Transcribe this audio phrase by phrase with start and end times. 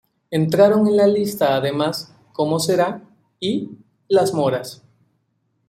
[0.31, 3.03] Entraron en la lista además "Cómo será"
[3.39, 3.69] y
[4.09, 4.81] "Las moras".